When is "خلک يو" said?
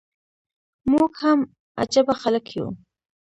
2.21-2.67